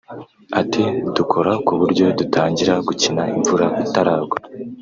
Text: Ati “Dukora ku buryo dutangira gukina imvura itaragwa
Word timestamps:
Ati 0.61 0.83
“Dukora 1.15 1.51
ku 1.65 1.73
buryo 1.79 2.05
dutangira 2.19 2.73
gukina 2.87 3.23
imvura 3.35 3.67
itaragwa 3.85 4.37